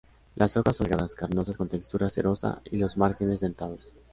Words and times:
Las 0.35 0.57
hojas 0.57 0.77
son 0.77 0.87
alargadas, 0.87 1.13
carnosas 1.13 1.57
con 1.57 1.69
textura 1.69 2.09
cerosa 2.09 2.59
y 2.65 2.77
los 2.77 2.97
márgenes 2.97 3.41
dentados. 3.41 3.81